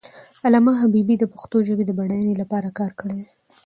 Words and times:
علامه 0.45 0.73
حبیبي 0.81 1.15
د 1.19 1.23
پښتو 1.33 1.57
ژبې 1.67 1.83
د 1.87 1.91
بډاینې 1.97 2.33
لپاره 2.41 2.69
کار 2.79 2.91
کړی 2.99 3.15
دی. 3.23 3.29